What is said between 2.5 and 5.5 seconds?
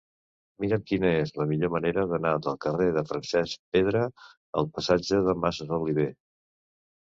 carrer de Francesc Pedra al passatge de